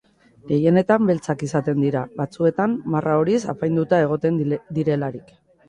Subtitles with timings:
[0.51, 4.43] Gehienetan beltzak izaten dira, batzuetan marra horiz apainduta egoten
[4.83, 5.35] direlarik.